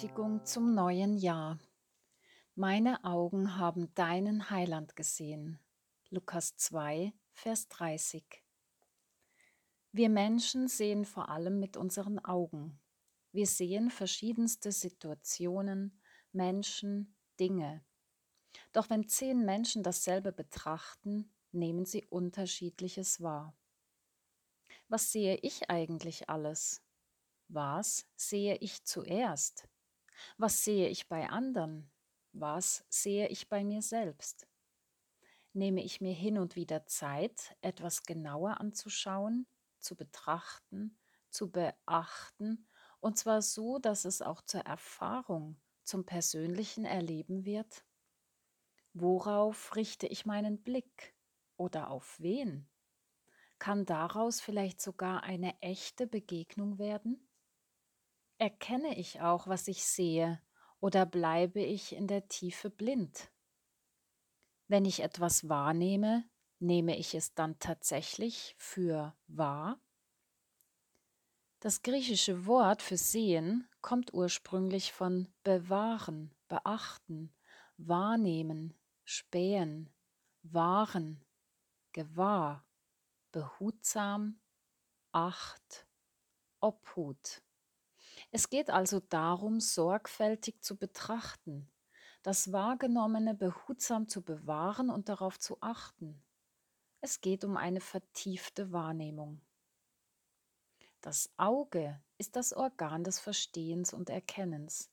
[0.00, 1.58] Ermutigung zum neuen Jahr.
[2.54, 5.58] Meine Augen haben deinen Heiland gesehen.
[6.08, 8.24] Lukas 2, Vers 30.
[9.92, 12.80] Wir Menschen sehen vor allem mit unseren Augen.
[13.32, 16.00] Wir sehen verschiedenste Situationen,
[16.32, 17.84] Menschen, Dinge.
[18.72, 23.54] Doch wenn zehn Menschen dasselbe betrachten, nehmen sie unterschiedliches wahr.
[24.88, 26.82] Was sehe ich eigentlich alles?
[27.48, 29.68] Was sehe ich zuerst?
[30.36, 31.90] Was sehe ich bei anderen?
[32.32, 34.46] Was sehe ich bei mir selbst?
[35.52, 39.46] Nehme ich mir hin und wieder Zeit, etwas genauer anzuschauen,
[39.78, 40.98] zu betrachten,
[41.30, 42.66] zu beachten,
[43.00, 47.84] und zwar so, dass es auch zur Erfahrung, zum persönlichen Erleben wird?
[48.92, 51.14] Worauf richte ich meinen Blick
[51.56, 52.68] oder auf wen?
[53.60, 57.29] Kann daraus vielleicht sogar eine echte Begegnung werden?
[58.40, 60.40] Erkenne ich auch, was ich sehe,
[60.80, 63.30] oder bleibe ich in der Tiefe blind?
[64.66, 66.24] Wenn ich etwas wahrnehme,
[66.58, 69.78] nehme ich es dann tatsächlich für wahr?
[71.58, 77.34] Das griechische Wort für sehen kommt ursprünglich von bewahren, beachten,
[77.76, 78.72] wahrnehmen,
[79.04, 79.92] spähen,
[80.40, 81.22] wahren,
[81.92, 82.66] gewahr,
[83.32, 84.40] behutsam,
[85.12, 85.86] acht,
[86.60, 87.42] Obhut.
[88.32, 91.68] Es geht also darum, sorgfältig zu betrachten,
[92.22, 96.22] das Wahrgenommene behutsam zu bewahren und darauf zu achten.
[97.00, 99.40] Es geht um eine vertiefte Wahrnehmung.
[101.00, 104.90] Das Auge ist das Organ des Verstehens und Erkennens.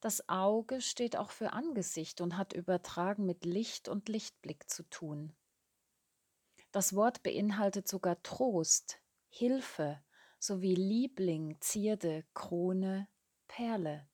[0.00, 5.32] Das Auge steht auch für Angesicht und hat übertragen mit Licht und Lichtblick zu tun.
[6.72, 10.02] Das Wort beinhaltet sogar Trost, Hilfe
[10.40, 13.06] sowie Liebling, Zierde, Krone,
[13.46, 14.08] Perle.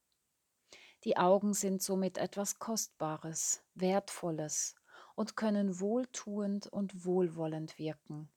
[1.05, 4.75] Die Augen sind somit etwas Kostbares, Wertvolles
[5.15, 8.29] und können wohltuend und wohlwollend wirken,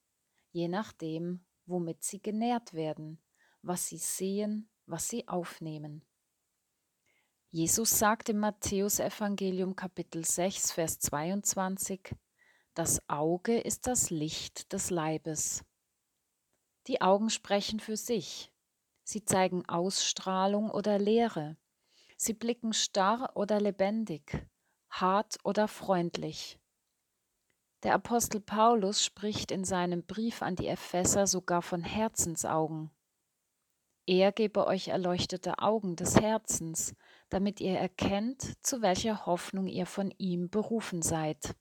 [0.52, 3.20] je nachdem, womit sie genährt werden,
[3.64, 6.06] was sie sehen, was sie aufnehmen.
[7.50, 12.16] Jesus sagt im Matthäusevangelium Kapitel 6, Vers 22,
[12.76, 15.66] Das Auge ist das Licht des Leibes.
[16.90, 18.52] Die Augen sprechen für sich.
[19.04, 21.56] Sie zeigen Ausstrahlung oder Leere.
[22.18, 24.48] Sie blicken starr oder lebendig,
[24.90, 26.58] hart oder freundlich.
[27.84, 32.90] Der Apostel Paulus spricht in seinem Brief an die Epheser sogar von Herzensaugen.
[34.08, 36.96] Er gebe euch erleuchtete Augen des Herzens,
[37.30, 41.56] damit ihr erkennt, zu welcher Hoffnung ihr von ihm berufen seid.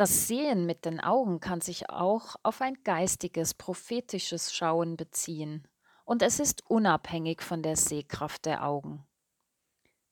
[0.00, 5.68] Das Sehen mit den Augen kann sich auch auf ein geistiges, prophetisches Schauen beziehen,
[6.06, 9.06] und es ist unabhängig von der Sehkraft der Augen.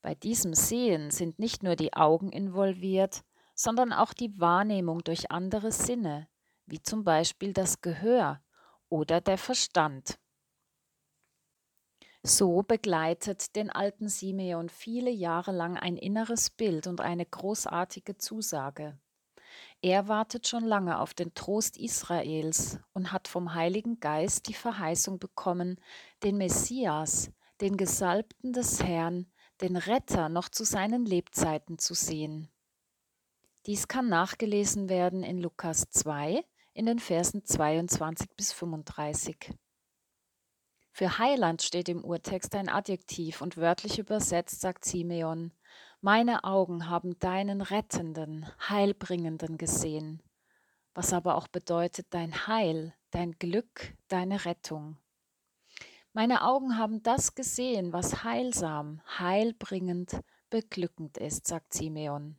[0.03, 5.73] Bei diesem Sehen sind nicht nur die Augen involviert, sondern auch die Wahrnehmung durch andere
[5.73, 6.29] Sinne,
[6.67, 8.43] wie zum Beispiel das Gehör
[8.91, 10.19] oder der Verstand.
[12.23, 18.99] So begleitet den alten Simeon viele Jahre lang ein inneres Bild und eine großartige Zusage.
[19.81, 25.19] Er wartet schon lange auf den Trost Israels und hat vom Heiligen Geist die Verheißung
[25.19, 25.81] bekommen,
[26.23, 29.27] den Messias, den Gesalbten des Herrn,
[29.61, 32.49] den Retter noch zu seinen Lebzeiten zu sehen.
[33.67, 39.53] Dies kann nachgelesen werden in Lukas 2 in den Versen 22 bis 35.
[40.93, 45.53] Für Heiland steht im Urtext ein Adjektiv und wörtlich übersetzt sagt Simeon,
[46.01, 50.23] meine Augen haben deinen rettenden, heilbringenden gesehen,
[50.95, 54.97] was aber auch bedeutet dein Heil, dein Glück, deine Rettung.
[56.13, 62.37] Meine Augen haben das gesehen, was heilsam, heilbringend, beglückend ist, sagt Simeon.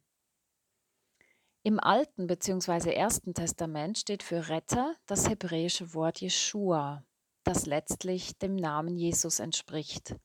[1.61, 2.93] Im Alten bzw.
[2.93, 7.03] Ersten Testament steht für Retter das hebräische Wort Jeshua,
[7.43, 10.15] das letztlich dem Namen Jesus entspricht.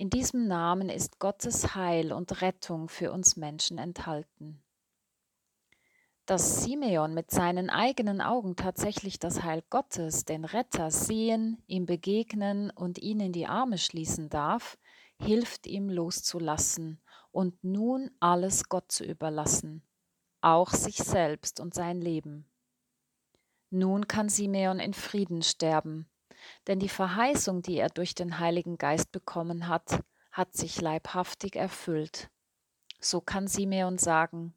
[0.00, 4.62] In diesem Namen ist Gottes Heil und Rettung für uns Menschen enthalten.
[6.24, 12.70] Dass Simeon mit seinen eigenen Augen tatsächlich das Heil Gottes, den Retter, sehen, ihm begegnen
[12.70, 14.78] und ihn in die Arme schließen darf,
[15.18, 19.82] hilft ihm loszulassen und nun alles Gott zu überlassen,
[20.40, 22.50] auch sich selbst und sein Leben.
[23.68, 26.08] Nun kann Simeon in Frieden sterben,
[26.66, 30.02] denn die Verheißung, die er durch den Heiligen Geist bekommen hat,
[30.32, 32.30] hat sich leibhaftig erfüllt.
[33.00, 34.54] So kann Simeon sagen,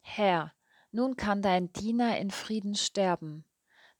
[0.00, 0.52] Herr,
[0.90, 3.44] nun kann dein Diener in Frieden sterben,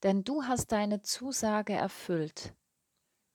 [0.03, 2.55] denn du hast deine Zusage erfüllt.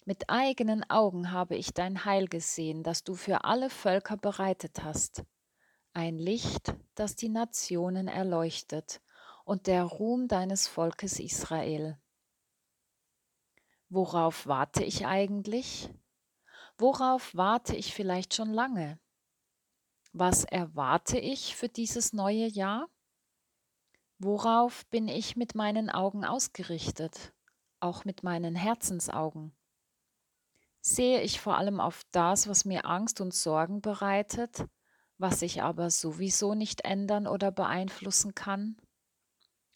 [0.03, 5.23] Mit eigenen Augen habe ich dein Heil gesehen, das du für alle Völker bereitet hast.
[5.93, 9.01] Ein Licht, das die Nationen erleuchtet,
[9.45, 11.97] und der Ruhm deines Volkes Israel.
[13.95, 15.89] Worauf warte ich eigentlich?
[16.77, 18.99] Worauf warte ich vielleicht schon lange?
[20.11, 22.89] Was erwarte ich für dieses neue Jahr?
[24.19, 27.33] Worauf bin ich mit meinen Augen ausgerichtet,
[27.79, 29.55] auch mit meinen Herzensaugen?
[30.81, 34.65] Sehe ich vor allem auf das, was mir Angst und Sorgen bereitet,
[35.17, 38.75] was ich aber sowieso nicht ändern oder beeinflussen kann?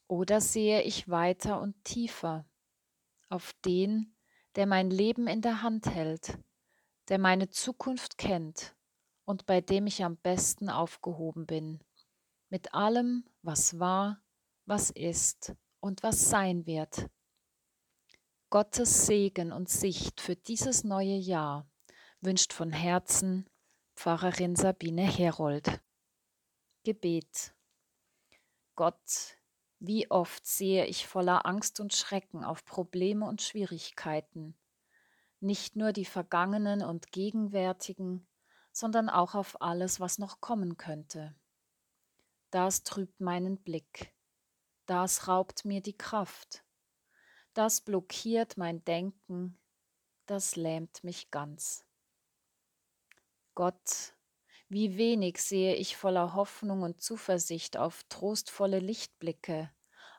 [0.09, 2.48] Oder sehe ich weiter und tiefer
[3.29, 4.15] auf den,
[4.55, 6.37] der mein Leben in der Hand hält,
[7.07, 8.75] der meine Zukunft kennt
[9.25, 11.79] und bei dem ich am besten aufgehoben bin,
[12.49, 14.21] mit allem, was war,
[14.65, 17.09] was ist und was sein wird.
[18.49, 21.69] Gottes Segen und Sicht für dieses neue Jahr
[22.21, 23.47] wünscht von Herzen
[23.95, 25.81] Pfarrerin Sabine Herold.
[26.83, 27.53] Gebet.
[28.75, 29.37] Gott,
[29.79, 34.55] wie oft sehe ich voller Angst und Schrecken auf Probleme und Schwierigkeiten,
[35.39, 38.27] nicht nur die vergangenen und gegenwärtigen,
[38.71, 41.35] sondern auch auf alles, was noch kommen könnte.
[42.51, 44.13] Das trübt meinen Blick
[44.89, 46.63] das raubt mir die Kraft,
[47.53, 49.59] das blockiert mein Denken,
[50.25, 51.85] das lähmt mich ganz.
[53.53, 54.15] Gott,
[54.69, 59.71] wie wenig sehe ich voller Hoffnung und Zuversicht auf trostvolle Lichtblicke,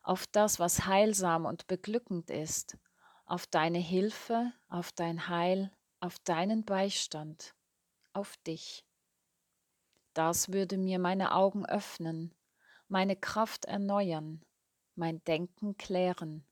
[0.03, 2.77] auf das, was heilsam und beglückend ist,
[3.27, 5.71] auf deine Hilfe, auf dein Heil,
[6.01, 7.55] auf deinen Beistand,
[8.13, 8.85] auf dich.
[10.15, 12.35] Das würde mir meine Augen öffnen,
[12.89, 14.43] meine Kraft erneuern,
[14.97, 16.45] mein Denken klären,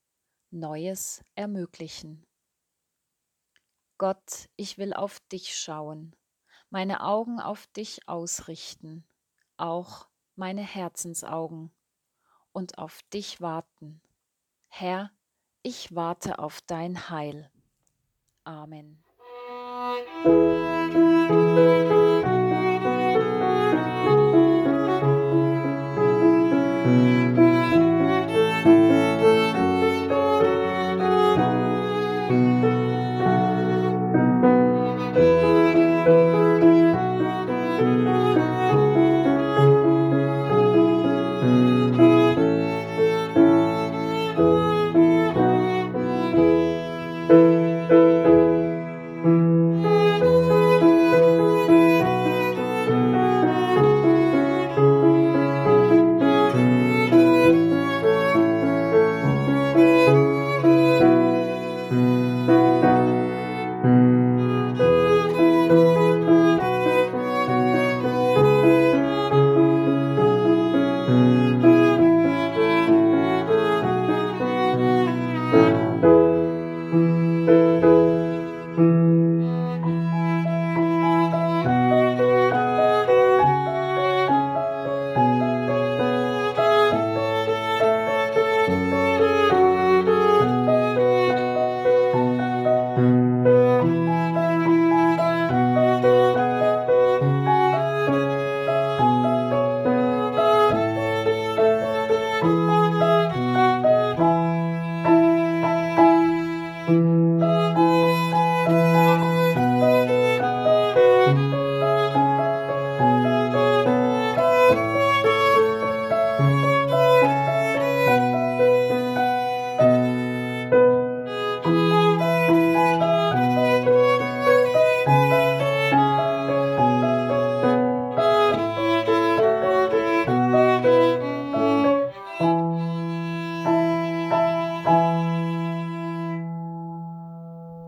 [0.50, 2.24] Neues ermöglichen.
[3.98, 6.14] Gott, ich will auf dich schauen,
[6.70, 9.04] meine Augen auf dich ausrichten,
[9.56, 11.72] auch meine Herzensaugen,
[12.52, 14.00] und auf dich warten.
[14.68, 15.10] Herr,
[15.62, 17.50] ich warte auf dein Heil.
[18.44, 19.04] Amen.
[21.28, 21.87] Música